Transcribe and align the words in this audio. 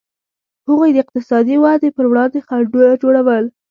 هغوی 0.67 0.89
د 0.93 0.97
اقتصادي 1.03 1.55
ودې 1.59 1.89
پر 1.97 2.05
وړاندې 2.11 2.45
خنډونه 2.47 2.93
جوړول. 3.01 3.45